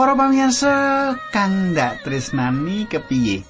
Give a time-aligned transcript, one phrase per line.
[0.00, 3.44] Para pamirsa kang ndak tresnani kepiye?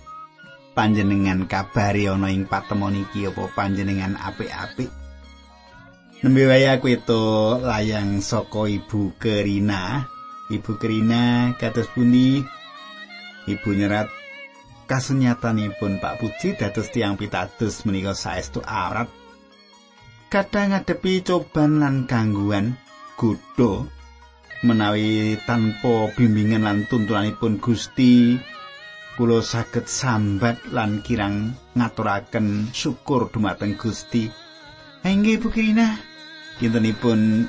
[0.75, 4.91] Panjenengan kabare ana ing patemon iki apa panjenengan apik-apik?
[6.27, 7.23] Nembe wae aku itu
[7.63, 10.11] layang saka Ibu Kerina.
[10.51, 12.43] Ibu Kerina kados pundi?
[13.47, 14.11] Ibu nyerat
[14.91, 19.07] kasunyatanipun Pak Puji dados tiang pitados menika saestu awrat.
[20.27, 22.75] Kadang ngadepi coban lan gangguan
[23.15, 24.00] godho
[24.61, 28.37] menawi tanpa bimbingan lan tuntunanipun Gusti
[29.17, 34.29] kula saged sambat lan kirang ngaturaken syukur dumateng Gusti.
[35.05, 35.97] Inggih Bu Kirina,
[36.61, 37.49] kintenipun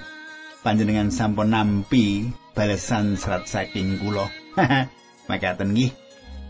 [0.64, 4.28] panjenengan sampun nampi balesan serat saking kula.
[5.32, 5.92] Makaten nggih.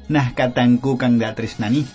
[0.10, 1.86] Nah, katangku kang dak tresnani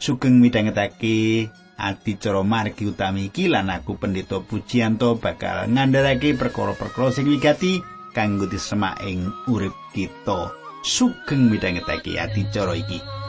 [0.00, 7.80] sugeng midhangetake adicara margi utami iki lan aku pendeta Pujianto bakal ngandharake perkara-perkara sing wigati
[8.12, 10.52] kanggo disemak ing urip kita.
[10.84, 13.19] Sugeng midhangetake adicara iki.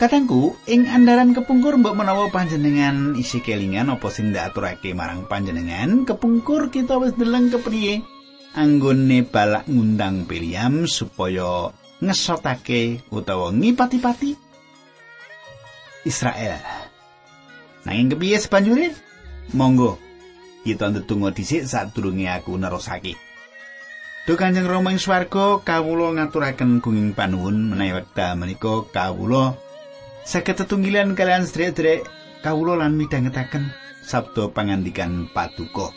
[0.00, 6.08] Katangku, ing andaran kepungkur mbok menawa panjenengan isi kelingan apa sing ndak aturake marang panjenengan,
[6.08, 8.00] kepungkur kita wis deleng kepriye
[8.56, 11.68] anggone balak ngundang William supaya
[12.00, 14.40] ngesotake utawa ngipati-pati
[16.08, 16.56] Israel.
[17.84, 18.96] Nanging kepiye sebanjure?
[19.52, 20.00] Monggo
[20.64, 23.20] kita ndedonga dhisik sadurunge aku nerusake.
[24.24, 29.68] Duh Kanjeng Rama ing swarga kawula ngaturaken gunging panuwun menawi wekdal menika kawula
[30.24, 32.06] saged tetunggilan kalian sedherek
[32.40, 33.70] kawula lan midhangetaken
[34.04, 35.94] sabda pangandikan paduka.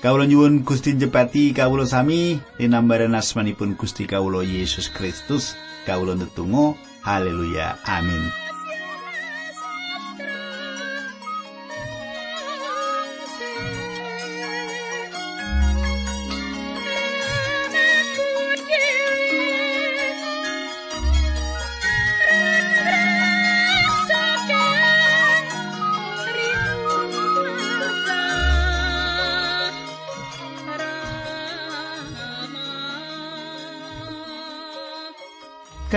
[0.00, 5.56] Kawula nyuwun Gusti njepati kawula sami linambaran asmanipun Gusti kawula Yesus Kristus.
[5.88, 8.45] Kawula netunggal haleluya amin.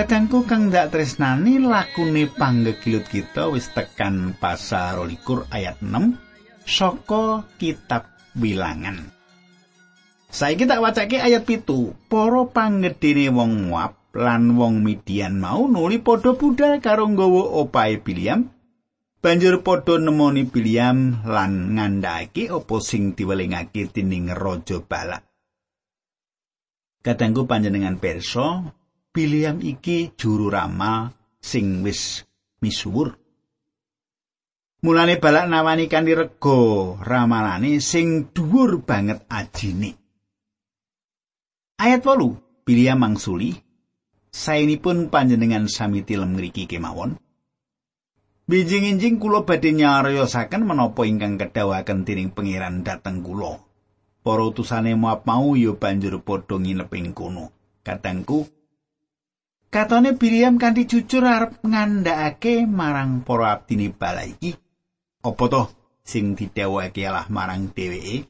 [0.10, 6.18] Kadangku kang ndak tresnani lakune panggegilut kita wis tekan pasal 22 ayat 6
[6.66, 9.06] saka kitab Bilangan.
[10.34, 11.94] Saiki tak wacake ayat pitu.
[12.10, 18.50] Para panggedene wong Moab lan wong Midian mau nuli padha budal karo nggawa opahe Biliam.
[19.22, 25.22] Banjur padha nemoni Biliam lan ngandhake apa sing diwelingake dening Raja Balak.
[27.06, 28.79] Kadangku panjenengan perso
[29.20, 31.12] Biliam iki juru ramal
[31.44, 32.24] sing wis
[32.64, 33.20] misuwur.
[34.80, 36.60] Mulane balak nawani kanthi rega
[37.04, 40.00] ramalane sing dhuwur banget ajine.
[41.84, 43.60] Ayat 8, Biliam mangsuli,
[44.32, 47.20] saenipun panjenengan sami tilem ngriki kemawon.
[48.48, 53.60] Bijing-injing kula badhe nyariosaken menapa ingkang kedhawaken dening pangeran dhateng kula.
[54.24, 57.52] Para utusane Moab mau ya banjur padha nginep ing kono.
[57.84, 58.59] Katengku,
[59.70, 64.58] Katone Biliam kanthi jujur arep ngandhakake marang para abdine bala iki.
[65.22, 65.64] Apa to
[66.02, 68.26] sing didhawuhake Allah marang dheweke?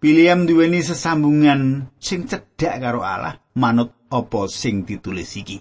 [0.00, 5.60] Biliam duweni sesambungan sing cedhak karo Allah manut apa sing ditulis iki.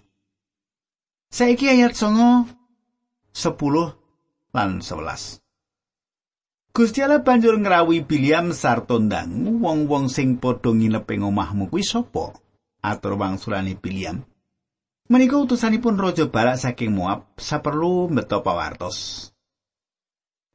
[1.27, 2.47] Saiki ayat 9
[3.35, 5.43] 10 lan 11.
[6.71, 12.31] Gusti Allah banjur ngrawuhi Biliam sarta ndang wong-wong sing padha nginep ing omahmu kuwi sapa?
[12.79, 14.23] Atur wangsulane Biliam.
[15.11, 19.29] Menika utusanipun Raja Balak saking Moab saperlu mbeta pawartos.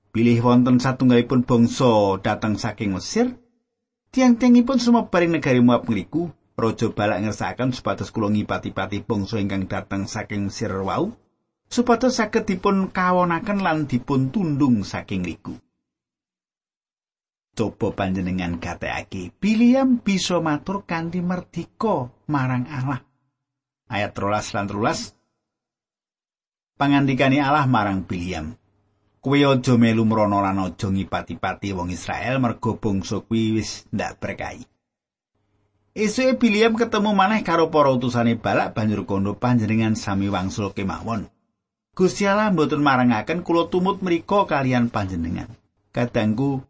[0.09, 3.37] Pilih wonten satunggalipun bangsa dateng saking Mesir.
[4.09, 10.09] Tiang-tiangipun sumebar ing negari Moab ngriku, Raja Balak ngersakaken supados kula ngipati-pati bangsa ingkang dateng
[10.09, 11.13] saking Mesir wau,
[11.69, 15.61] supados saged dipun kawonaken lan dipun tundung saking ngriku.
[17.53, 23.08] Coba panjenengan gatekake, Biliam bisa matur kanthi merdika marang Allah.
[23.89, 25.17] Ayat rolas lan rolas
[26.79, 28.55] pangandikani Allah marang Biliam
[29.19, 34.63] kuwi aja melu mrono lan ngipati-pati wong Israel mergo bangsa kuwi wis ndak berkahi
[35.99, 41.27] Esuke Biliam ketemu maneh karo para utusane Balak banjur kono panjenengan sami wangsul kemawon.
[41.91, 45.51] Gusti Allah mboten marangaken kula tumut mriku kalian panjenengan.
[45.91, 46.63] Kadangku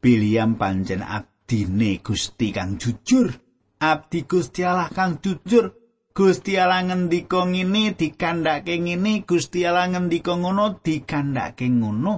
[0.00, 3.36] Biliam pancen abdine Gusti kang jujur.
[3.76, 4.64] Abdi Gusti
[4.96, 5.81] kang jujur.
[6.12, 12.14] Gusti Allah ngendika ngene dikandhake ngene, Gusti Allah ngendika ngono dikandhake ngono.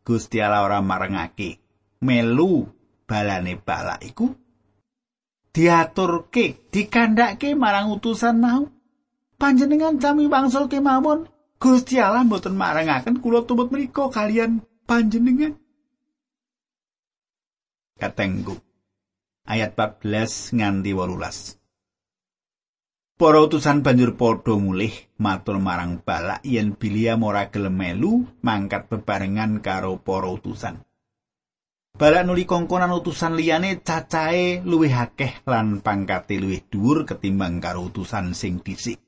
[0.00, 1.60] Gusti Allah ora marangake
[2.00, 2.64] melu
[3.04, 4.32] balane balak iku
[5.52, 8.64] diaturke dikandhake marang utusan mau.
[9.36, 11.28] Panjenengan sami wangsul kemawon,
[11.60, 15.52] Gusti Allah mboten marangaken kula tumut mriku kalian panjenengan.
[18.00, 18.56] Katenggu
[19.44, 21.65] ayat 14 nganti 18.
[23.16, 29.64] Para utusan banjur padha mulih matur marang Balak yen Biliam ora gelem melu mangkat bebarengan
[29.64, 30.84] karo para utusan.
[31.96, 38.36] Balak nuli kongkonan utusan liyane cacahe luwih akeh lan pangkate luwih dhuwur ketimbang karo utusan
[38.36, 39.00] sing dhisik.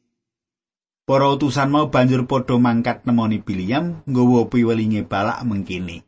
[1.04, 6.00] Para utusan mau banjur padha mangkat nemoni Biliam nggawa piwelinge Balak mengkini.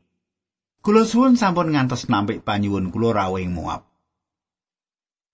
[0.81, 3.89] Kula suwun sampun ngantos nampik panyuwun kula rawuh Moab.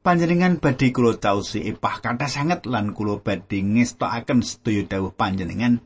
[0.04, 5.84] Panjenengan badhe kula caosi epah kathah sanget lan kula badhe ngestokaken sedaya dawuh panjenengan.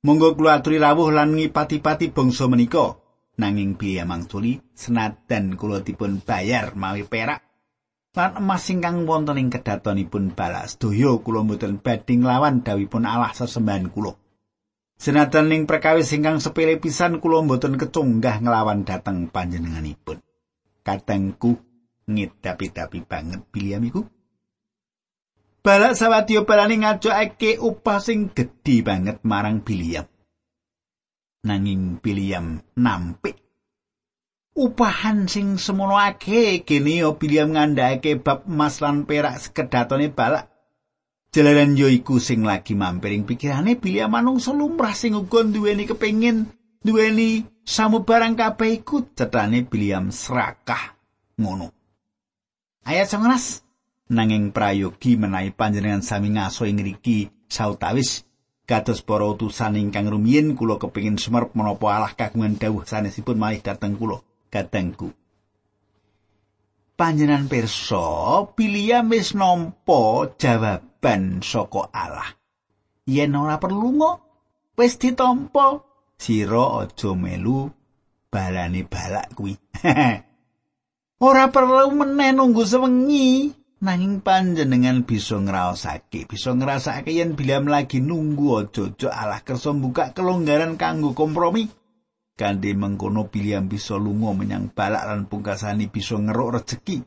[0.00, 2.96] Monggo kula aturi rawuh lan ngipati-pati bangsa menika.
[3.40, 7.44] Nanging biaya mangsuli senadan kula dipun bayar mawi perak.
[8.10, 13.88] Lan emas ingkang wonten ing kedatonipun balas sedaya kula mboten badhe nglawan dawuhipun Allah sesembahan
[13.94, 14.18] kula.
[15.00, 20.20] Senadan ning perkawis ingkang sepele pisan kula mboten kecunggah nglawan dhateng panjenenganipun.
[20.84, 21.69] Kadangku
[22.10, 24.02] ngedapi-dapi banget Biliam iku.
[25.60, 30.08] Balak sawadya balane ngajokake upah sing gedhi banget marang Biliam.
[31.46, 33.40] Nanging Biliam nampik
[34.60, 40.52] upahan sing semono akeh kene Biliam ngandhake bab emas lan perak sekedatone balak.
[41.30, 46.50] Jalaran yo iku sing lagi mampiring pikirane Biliam manungsa lumrah sing uga duweni kepengin
[46.82, 50.98] duweni samubarang kabeh iku cetane Biliam serakah
[51.38, 51.79] ngono.
[52.84, 53.66] Ayat 19
[54.10, 58.26] nanging prayogi menawi panjenengan sami ngaso ing ngriki sautawis
[58.66, 63.98] kados para utusan ingkang rumiyin kula kepingin sumerep menapa Allah kagungan dawuh sanesipun malih dhateng
[63.98, 64.22] kula.
[64.50, 65.14] Kadangku.
[66.94, 72.34] Panjenengan pirsa pilih wis nampa jawaban saka Allah.
[73.06, 74.12] Yen ora perlu ngo
[74.78, 75.82] wis ditampa.
[76.18, 77.70] Sira aja melu
[78.30, 79.56] balane balak kuwi
[81.20, 83.52] Ora perlu meneh nunggu sewengi.
[83.84, 86.24] Nanging panjenengan bisa ngraosake.
[86.24, 91.68] Bisa ngrasake yen bilam lagi nunggu aja-aja Allah kersa buka kelonggaran kanggo kompromi.
[92.40, 97.04] Kanthi mengkono Biliam bisa lunga menyang balak lan pungkasani bisa ngeruk rejeki.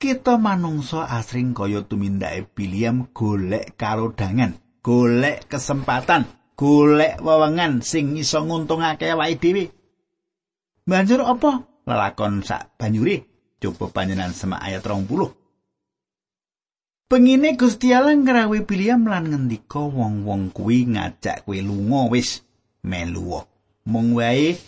[0.00, 6.24] Kita manungsa asring kaya tumindake Biliam golek karodangan golek kesempatan
[6.56, 9.64] golek wewengan sing iso nguntungake awake dhewe.
[10.88, 13.24] Banjur apa lelakon sak banyure
[13.56, 15.32] coba panjenengan semak ayat 20
[17.08, 22.44] Pengine Gusti Allah ngrawuhi Biliam lan ngendika wong-wong kuwi ngajak kowe lunga wis
[22.84, 23.48] melu.
[23.88, 24.60] Mung wae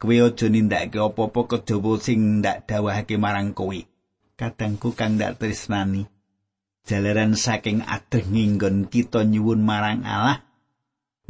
[0.00, 3.76] kowe aja nindakake apa-apa kejaba sing ndak dawahake marang kowe.
[4.40, 6.08] Kadangku kang ndak tresnani.
[6.88, 10.40] Jalaran saking adeng nggon kita nyuwun marang Allah,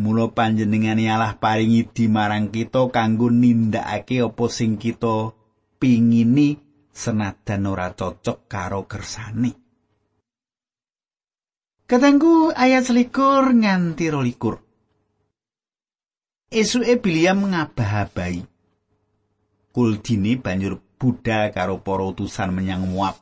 [0.01, 5.37] Mula panjenengane Allah paringi di marang kita kanggo nindakake apa sing kita
[5.77, 6.57] pingini
[6.89, 9.53] senadan ora cocok karo kersane.
[11.85, 14.65] Katanggu ayat selikur nganti rolikur.
[16.49, 18.49] Esuke Biliam ngabah-abahi.
[19.73, 23.17] Kuldini banjur Buddha karo para utusan menyang Moab.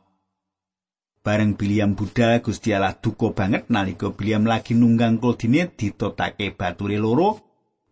[1.20, 7.36] Bareng Biliam Buddha Gusti Allah duka banget nalika Biliam lagi nunggang kuldine ditotake bature loro.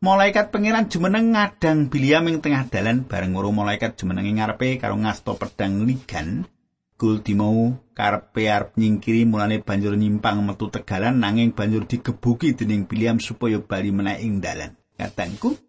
[0.00, 5.36] Malaikat pangeran jumeneng ngadang Biliam ing tengah dalan bareng loro malaikat jumeneng ngarepe karo ngasto
[5.36, 6.48] pedang ligan.
[6.96, 13.20] Kuldi mau karepe arep nyingkiri mulane banjur nyimpang metu tegalan nanging banjur digebuki dening Biliam
[13.20, 14.72] supaya bali meneh ing dalan.
[14.96, 15.67] Katangku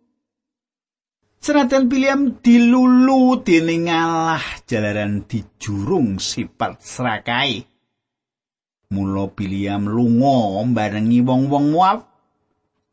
[1.40, 7.64] Senajan William dilulu dening Allah jalaran dijurung sifat serakai.
[8.92, 12.00] Mula William lunga barengi wong-wong Moab.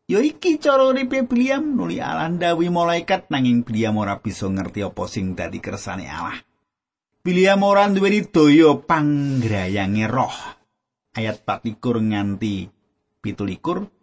[0.07, 5.03] Ya iki cara uripe William nuli Allah ndawi malaikat nanging William ora bisa ngerti apa
[5.11, 6.39] sing dadi kersane Allah.
[7.27, 10.37] William ora duweni daya panggrayange roh.
[11.19, 12.71] Ayat 4 nganti
[13.27, 13.96] 17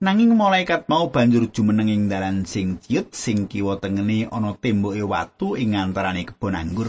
[0.00, 5.60] Nanging malaikat mau banjur jumeneng ing dalan sing ciut sing kiwa tengene ana temboke watu
[5.60, 6.88] ing antarane kebon anggur.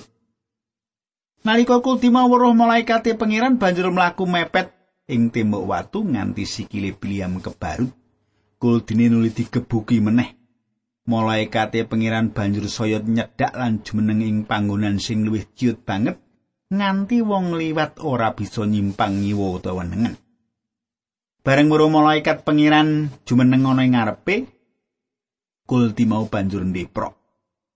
[1.43, 4.71] Nalika kultima weruh malaikate pangeran banjur mlaku mepet
[5.11, 7.91] ing tembok watu nganti sikile Biliam kebarut.
[8.55, 10.31] Kuldine nuli digebuki meneh.
[11.03, 16.15] Malaikate pangeran banjur saya nyedak lan jumeneng ing panggonan sing luwih ciut banget
[16.71, 20.15] nganti wong liwat ora bisa nyimpang nyiwa utawa nengen.
[21.41, 24.45] Bareng weruh malaikat pangeran jumeneng ana ing ngarepe,
[25.65, 27.17] Kuldi mau banjur ndeprok.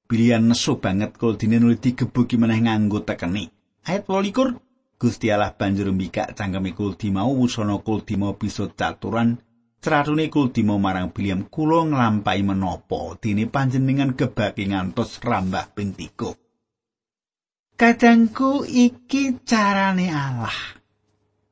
[0.06, 3.50] Pilihan nesu banget Kuldine nuli digebuki meneh nganggo tekeni.
[3.90, 9.42] Ayat 28 Gusti Allah banjur mbikak cangkeme Kuldi mau wusana Kuldi mau bisa caturan
[9.82, 17.78] Ceratune Kuldima marang Biliam kula nglampahi menapa dene panjenengan gebaki ngantos rambah 3.
[17.78, 20.54] Kadangku iki carane Allah.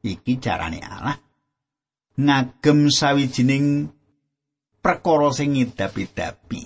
[0.02, 1.18] Iki carane Allah.
[2.14, 3.90] Ngagem sawijining
[4.84, 6.62] perkara sing ngidapi-dapi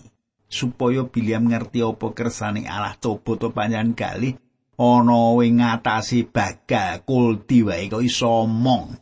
[0.47, 4.35] supaya Biliam ngerti apa kersane Allah coba to panjenengan kali
[4.77, 8.93] ana ing ngatasi bagal kulti wae kok iso omong.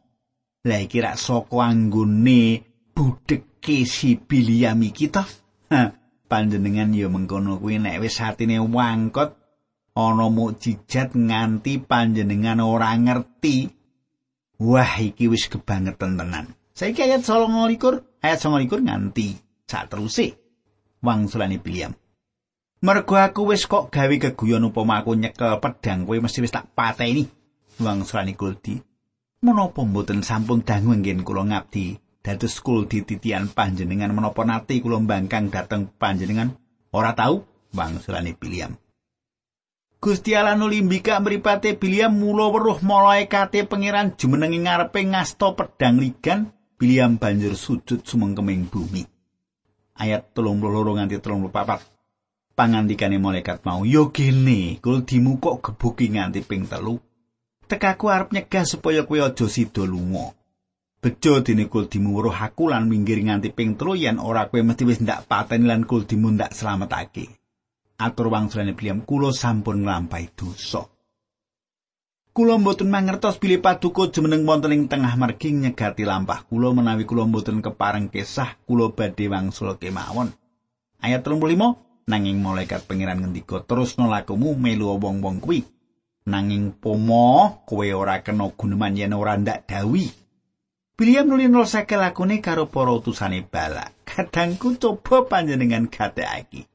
[0.65, 2.63] Lah iki rak saka anggone
[2.95, 5.21] budheke si Biliam iki to.
[6.25, 9.37] Panjenengan ya mengkono kuwi nek wis atine wangkot
[9.93, 13.74] ana mukjizat nganti panjenengan ora ngerti.
[14.61, 16.55] Wah iki wis kebangetan tenan.
[16.75, 19.35] Saiki ayat 29 ayat 29 nganti
[19.67, 20.35] sak teruse
[20.99, 21.95] wangsulane Biliam.
[22.83, 27.27] Mergo aku wis kok gawe keguyon upama aku nyekel pedang kowe mesti wis tak pateni.
[27.75, 28.95] Wangsulane Kuldi.
[29.45, 35.53] menapa mboten sampun dangu nggen kula ngabdi dados kul dititian panjenengan menapa nate kula mbangkang
[35.53, 36.57] dateng panjenengan
[36.89, 38.73] ora tau bangsulane Biliam
[40.05, 45.97] Gusti Allah nuli mbika mripate Biliam mula weruh malaikate pangeran jumeneng ing ngarepe ngasta pedang
[45.97, 49.01] ligan Biliam banjur sujud sumengkeming bumi
[49.97, 50.61] ayat 32
[51.01, 57.01] nganti 34 pangandikane malaikat mau yo gene kul dimukok gebuki nganti ping telu
[57.65, 60.37] tekaku arep nyegah supaya kowe aja sida lunga.
[61.01, 65.01] Bejo dene kuldimu weruh aku lan minggir nganti ping telu yen ora kowe mesti wis
[65.01, 67.44] ndak pateni lan kuldimu ndak slametake.
[67.95, 70.83] Atur wangsulane Biliam kula sampun nglampahi dosa.
[72.35, 77.23] Kula mboten mangertos bilih paduka jumeneng wonten ing tengah margi nyegati lampah kula menawi kula
[77.23, 80.35] mboten kepareng kesah kula badhe wangsul kemawon.
[80.99, 85.63] Ayat 35 nanging malaikat pangeran ngendika terus nolakumu melu wong-wong kuwi.
[86.25, 90.09] nanging pomo kowe ora kena guneman yen ora ndak dawi.
[90.97, 93.85] William nuli nol sakel lakune karo para utusane bala.
[94.05, 96.65] Kadangku coba panjenengan gatekake.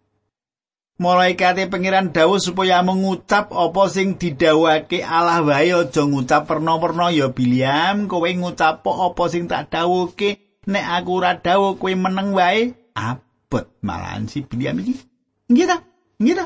[1.00, 8.04] Malaikate pangeran dawuh supaya mengucap apa sing didhawuhake Allah wae aja ngucap perno-perno ya William
[8.04, 14.28] kowe ngucap apa sing tak dawuhke nek aku ora dawuh kowe meneng wae abot malahan
[14.28, 15.00] si William iki.
[15.48, 15.80] Nggih ta?
[16.20, 16.44] Nggih ta?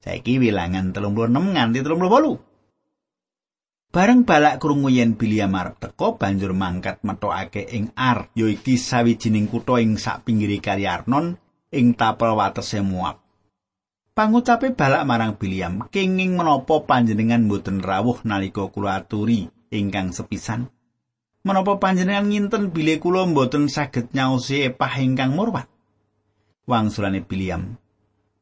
[0.00, 3.92] Saiki wilangan 36 nganti 38.
[3.92, 9.52] Bareng balak krungu yen Biliam arep teka banjur mangkat metokake ing Ar, ya iki sawijining
[9.52, 11.36] kutha ing sak pinggire Kali Arnon
[11.68, 13.21] ing tapel watese Moab.
[14.12, 20.68] Pangucape balak marang Biliam, kenging menapa panjenengan mboten rawuh nalika kula aturi ingkang sepisan?
[21.48, 25.64] Menapa panjenengan nginten bilih kula mboten saged nyaosi epah ingkang murwat?
[26.68, 27.80] Wangsulane Biliam,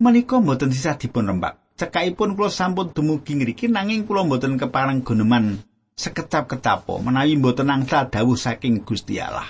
[0.03, 1.63] menika mboten sisah dipun rembak.
[1.79, 5.63] Cekakipun kula sampun dumugi ngriki nanging kula mboten kepareng guneman
[5.95, 9.47] sekecap-kecapo menawi mboten angsal dawuh saking Gusti Allah.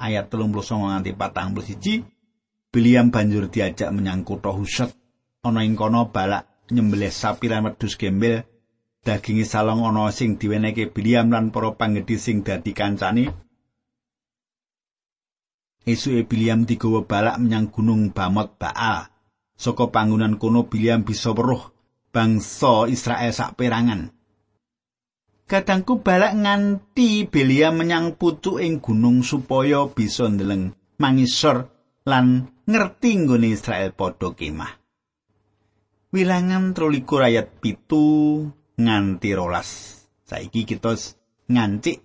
[0.00, 5.01] Ayat 39 nganti 41 Biliam banjur diajak menyang kutha Huset.
[5.42, 8.46] Ana ing kono balak nyembelih sapi lan wedhus gembel.
[9.02, 13.26] Dagingi salong ana sing diweneke Biliam lan para panggedhi sing dadi kancane.
[15.82, 19.10] Esuke Biliam digawa balak menyang gunung Bamot Baal.
[19.62, 21.70] saka panggonan kono Biliam bisa weruh
[22.10, 24.10] bangsa Israel sak perangan.
[25.46, 31.70] Kadangku balak nganti Biliam menyang pucuk ing gunung supaya bisa ndeleng mangisor
[32.02, 34.81] lan ngerti nggone Israel padha kemah.
[36.12, 38.44] Wilangan 13 ayat pitu
[38.76, 39.96] nganti rolas.
[40.28, 40.92] Saiki kita
[41.48, 42.04] ngancik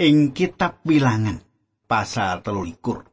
[0.00, 1.44] ing kitab wilangan
[1.84, 3.04] pasal telulikur.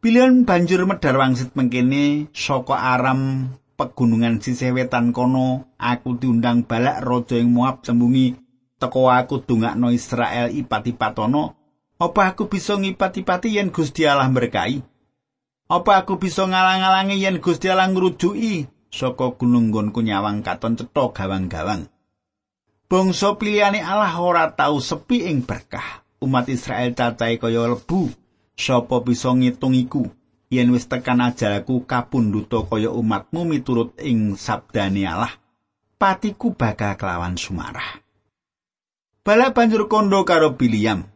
[0.00, 7.36] Pilihan banjur medar wangsit mengkene saka aram pegunungan sisih wetan kono aku diundang balak raja
[7.36, 8.32] ing Moab sembungi
[8.80, 11.52] teko aku dongakno Israel ipati-patono
[12.00, 14.89] apa aku bisa ngipati-pati yen Gusti Allah berkahi
[15.70, 18.66] apa aku bisa ngalang-alangi yen Gusti Allah ngrujuki?
[18.90, 21.86] Saka gunung nggonku nyawang katon cetha gawang-gawang.
[22.90, 26.02] Bangsa pilihane Allah ora tau sepi ing berkah.
[26.18, 28.10] Umat Israel cacahe kaya lebu.
[28.58, 30.10] Sapa bisa ngitung iku?
[30.50, 35.38] Yen wis tekan ajalku kapunduta kaya umatmu miturut ing sabdane Allah.
[35.94, 38.02] Patiku bakal kelawan sumarah.
[39.22, 41.06] Bala banjur kondo karo Biliam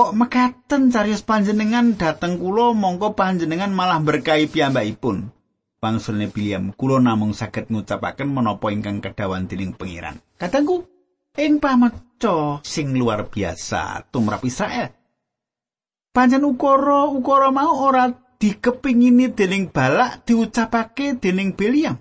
[0.00, 5.28] kok mekaten carios panjenengan dateng kula mongko panjenengan malah berkahi piyambakipun
[5.76, 10.20] Bangsulne Biliam, kula namung saged ngucapaken menapa ingkang kedawan dening pangeran.
[10.40, 10.88] Katangku,
[11.36, 14.88] ing pamaca sing luar biasa tumrap Israel.
[16.16, 18.08] Panjen ukara ukara mau ora
[18.40, 22.00] dikepingini dening balak diucapake dening Biliam.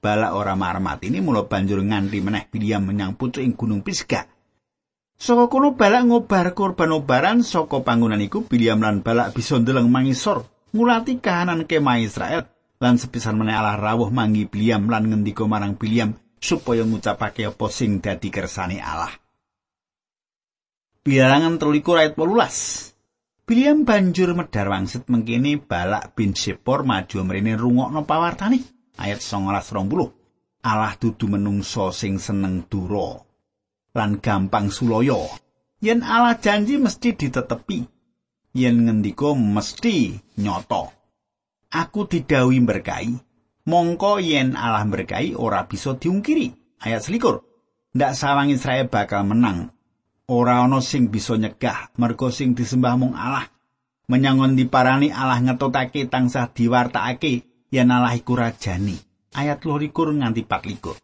[0.00, 4.33] Balak ora marmat ini mula banjur nganti meneh Biliam menyang pucuk ing gunung Pisga.
[5.24, 10.44] Saka kono balak ngobar korban obaran saka panggonan iku Biliam lan balak bisa ndeleng mangisor
[10.76, 12.44] ngulati kahanan kemah Israel
[12.76, 18.04] lan sepisan meneh Allah rawuh manggi Biliam lan ngendika marang Biliam supaya ngucapake apa sing
[18.04, 19.16] dadi kersane Allah.
[21.00, 23.48] Bilangan 13 ayat 18.
[23.48, 28.60] Biliam banjur medhar wangsit mengkini balak bin Sepor maju mrene rungokno pawartane
[29.00, 29.56] ayat 19
[30.68, 33.24] Allah dudu menungso sing seneng dura
[33.94, 35.30] lan gampang sulaya.
[35.78, 37.86] Yen Allah janji mesti ditetepi.
[38.54, 41.04] Yen ngendika mesti nyoto.
[41.74, 43.18] aku didhawuhi berkahi.
[43.66, 46.78] Mongko yen Allah berkahi ora bisa diungkiri.
[46.78, 47.42] Ayat selikur.
[47.94, 49.74] Ndak sawang Israel bakal menang.
[50.30, 53.50] Ora ana sing bisa nyegah mergo sing disembah mung Allah.
[54.08, 58.96] Menyangon diparani Allah ngetotake tansah diwartakake yen Allah iku rajani.
[59.34, 61.03] Ayat 22 nganti 24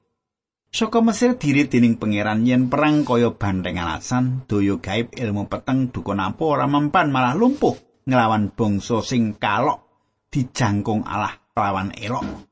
[0.71, 6.23] Saka Mesir diri dening pangeran yen perang kaya banteng alasan, daya gaib ilmu peteng dukun
[6.23, 7.75] apa ora mempan malah lumpuh
[8.07, 9.83] nglawan bangsa sing kalok
[10.31, 12.47] dijangkung Allah lawan elok.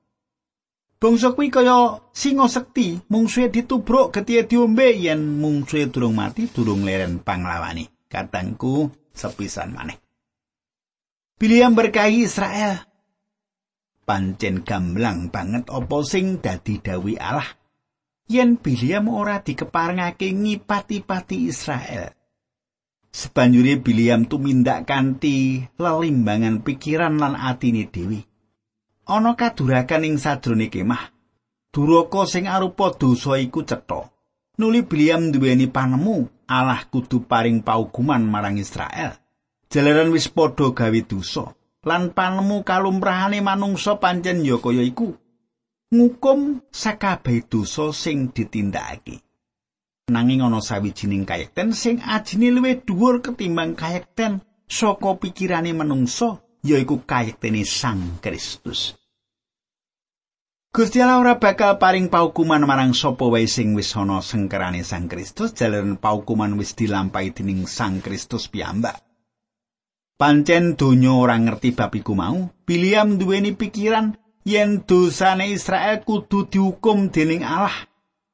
[0.99, 7.23] Bangsa kuwi kaya singa sekti, mungsuhe ditubruk getihe diombe yen mungsuhe durung mati durung leren
[7.23, 7.87] panglawane.
[8.11, 9.95] Katangku sepisan maneh.
[11.39, 12.83] Biliam berkahi Israel.
[14.03, 17.47] Pancen gamblang banget apa sing dadi dawi Allah.
[18.29, 22.13] Yen Biliam ora dikeparengake ngipati-pati Israel.
[23.09, 28.21] Sebanjure Biliam tumindak kanthi lelimbangan pikiran lan atine dewi.
[29.09, 31.09] Ana kadurakan ing sadrone kemah.
[31.73, 34.13] Duraka sing arupa dosa iku cetha.
[34.61, 39.17] Nuli Biliam duweni panemu Allah kudu paring paukuman marang Israel.
[39.73, 41.57] Jalaran wis padha gawe dosa
[41.89, 45.17] lan panemu kalumrahane manungsa pancen ya kaya iku.
[45.89, 49.25] Ngukum sakabeh dosa sing ditindakake.
[50.09, 57.63] nanging ana sawijining kayekten sing ajine luwih dhuwur ketimbang kayekten saka pikirane manungsa yaiku kayektene
[57.69, 58.97] Sang Kristus.
[60.69, 65.97] Gusti ora bakal paring paukuman marang sapa wae sing wis ana sengkerane Sang Kristus jalaran
[65.97, 69.01] paukuman wis dilampahi dening Sang Kristus piyambak.
[70.19, 77.09] Pancen donya ora ngerti bab iku mau, Biliam duweni pikiran yen dosane Israel kudu dihukum
[77.11, 77.89] dening Allah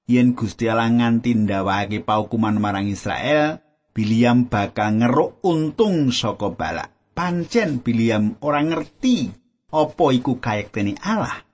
[0.04, 3.60] yen Gusti Allah nganti ndawake paukuman marang Israel,
[3.94, 6.90] Biliam bakal ngeruk untung saka balak.
[7.14, 9.30] Pancen Biliam ora ngerti
[9.70, 11.46] apa iku kayektene Allah.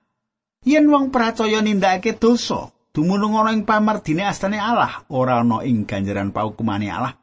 [0.65, 6.33] Yen wong percaya nindakake dosa, dumunung ana ing pamardine astane Allah, ora ana ing ganjaran
[6.33, 7.13] paukumane Allah.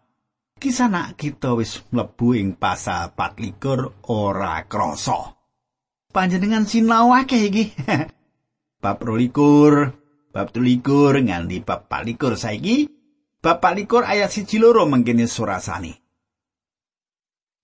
[0.58, 5.37] Kisana kita wis mlebu ing pasal 24 ora krasa.
[6.08, 7.64] Panjenengan sinau akeh iki.
[8.84, 9.98] Bab 22
[10.38, 12.86] bab 23 nganti bab 24 saiki
[13.42, 15.98] bab 24 ayat 1 loro mangkene surasane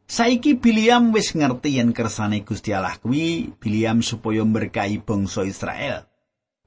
[0.04, 6.04] Saiki Biliam wis ngerti yen kersane Gusti Allah kuwi Biliam supaya berkahi bangsa Israel.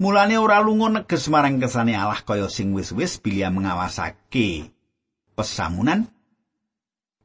[0.02, 4.74] Mulane ora lunga neges marang kersane Allah kaya sing wis-wis Biliam ngawasake
[5.38, 6.10] pesamunan.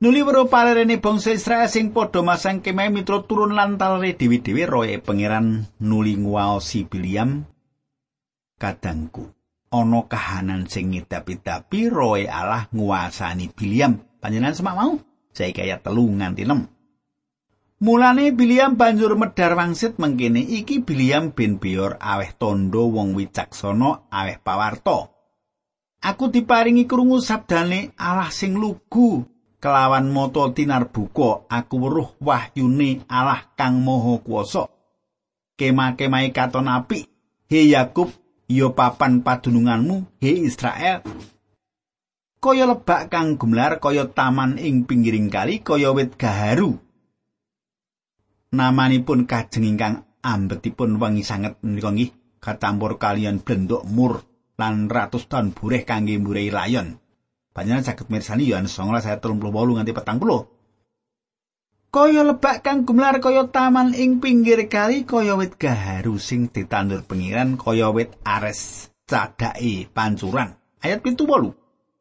[0.02, 4.98] Nuli weruh palerene bangsa Israel sing padha masang kemah mitra turun lan talere dewi-dewi roe
[4.98, 7.46] pangeran nuli nguwaosi Biliam
[8.58, 9.30] kadangku.
[9.70, 14.98] Ana kahanan sing ngidapi-dapi roe Allah nguasani Biliam panjenengan semak mau?
[15.30, 21.94] Saiki ayat telu nganti 6 Mulane Biliam banjur medar wangsit mengkene iki Biliam bin Beor
[22.02, 25.14] aweh tondo wong wicaksana aweh pawarto
[26.02, 29.30] Aku diparingi krungu sabdane Allah sing lugu
[29.62, 34.66] kelawan moto tinar buka aku weruh wahyune Allah kang maha kuwasa
[35.54, 37.06] kemah-kemahe katon apik.
[37.46, 38.10] He Yakub
[38.50, 41.06] ya papan padununganmu he Israel.
[42.42, 46.74] Kaya lebak kang gumlar kaya taman ing pinggiring kali kaya wit gaharu.
[48.50, 52.10] Namanipun kajeng ingkang ambetipun wengi sanget menika nggih
[52.42, 54.26] katampur kalian blendok mur
[54.58, 57.01] lan ratus tahun bureh kangge murai layon
[57.52, 60.62] panjenengan saged mirsani Yohanes 19 ayat 38 nganti 40
[61.92, 67.60] kaya lebak kang gumlar kaya taman ing pinggir kali kaya wit gaharu sing ditandur pengiran
[67.60, 70.56] kaya wit ares cadake pancuran.
[70.80, 71.52] Ayat pintu bolu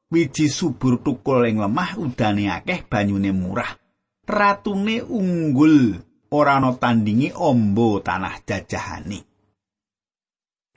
[0.07, 3.75] wiji subur tukul ing lemah udane akeh banyune murah.
[4.23, 5.99] Ratune unggul
[6.31, 9.27] ora ana tandingi ombo tanah jajahane.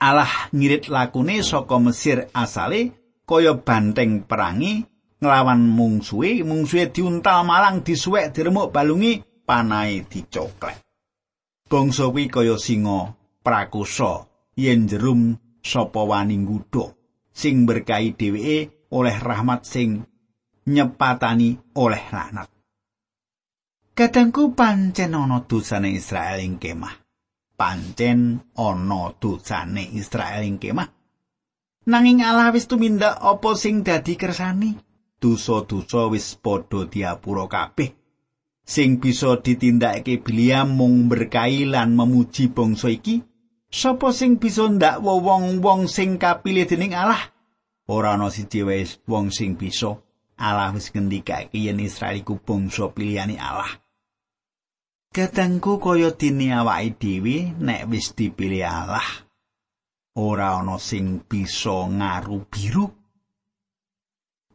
[0.03, 2.91] Allah ngirit lakune saka Mesir asale
[3.25, 4.85] kaya banteng perangi
[5.21, 10.81] nglawan mungsuhe mungsuhe diuntal malang disuwek diremuk balungi panahe dicoklek
[11.65, 15.35] bangsa kuwi kaya singa prakosa yen jerum
[15.65, 16.93] sapa wani ngudha
[17.33, 20.05] sing berkahi dheweke oleh rahmat sing
[20.69, 22.55] nyepatani oleh laknat
[23.95, 26.91] Kadangku pancen ana dosane Israel ing kemah.
[27.55, 30.94] Pancen ana dosane Israel ing kemah.
[31.85, 34.73] Nanging Allah wis tumindak apa sing dadi kersani?
[35.21, 37.93] Dosa-dosa wis padha diapura kabeh.
[38.65, 43.21] Sing bisa ditindakake Biliam mung berkahi lan memuji bangsa iki.
[43.69, 47.21] Sapa sing bisa ndak wong-wong sing kapilih dening Allah?
[47.85, 50.01] Ora ana siji wis wong sing bisa.
[50.41, 53.69] Allah wis ngendikake yen Israel iku bangsa pilihane Allah.
[55.13, 59.25] Kadangku kaya dene awake dhewe nek wis dipilih Allah
[60.15, 62.87] ora ana sing bisa ngaru biru.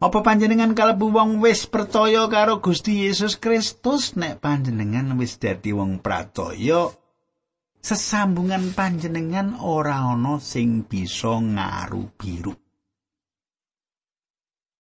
[0.01, 6.01] Apa panjenengan kalebu wong wis percaya karo Gusti Yesus Kristus nek panjenengan wis dadi wong
[6.01, 6.89] percaya
[7.85, 12.57] sesambungan panjenengan ora ana sing bisa ngaru biru.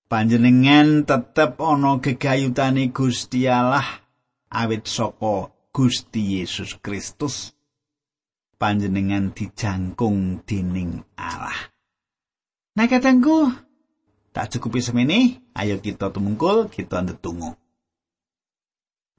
[0.09, 3.85] Panjenengan tetep ana gegayutane Gusti Allah
[4.49, 7.53] awit saka Gusti Yesus Kristus
[8.61, 11.73] panjenengan dijangkung dening Allah.
[12.77, 13.49] Nah katangku,
[14.37, 17.57] tak cukupi semene, ayo kita tumungkul, kita ndedonga.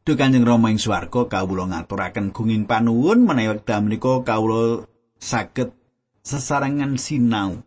[0.01, 4.89] Duh Kanjeng ing swarga kawula ngaturaken gunging panuwun menawi wekdal menika kawula
[5.21, 5.77] saged
[6.25, 7.61] sesarengan sinau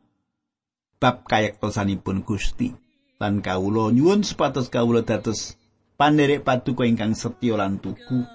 [0.98, 2.74] bab kayektosanipun Gusti
[3.22, 5.54] lan kawula nyuwun supados kawula dados
[5.94, 8.26] panderek paduka ingkang setya lan tuku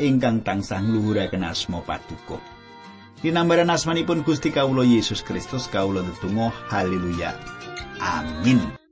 [0.00, 2.40] ingkang tansah ngluhuraken asma paduka.
[3.24, 7.32] Dinambaran asmanipun Gusti Kawula Yesus Kristus kawula ndedonga haleluya.
[7.96, 8.83] Amin.